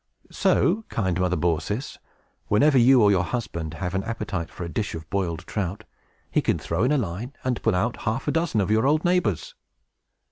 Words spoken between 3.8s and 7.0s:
an appetite for a dish of broiled trout, he can throw in a